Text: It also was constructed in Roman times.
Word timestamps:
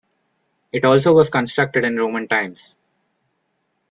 It 0.73 0.83
also 0.83 1.13
was 1.13 1.29
constructed 1.29 1.83
in 1.85 1.95
Roman 1.97 2.27
times. 2.27 2.75